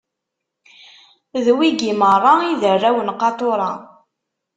[1.43, 3.71] D wigi meṛṛa i d arraw n Qatura.